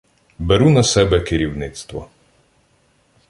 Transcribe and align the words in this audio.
Беру 0.39 0.69
на 0.69 0.83
себе 0.83 1.21
керівництво. 1.21 2.09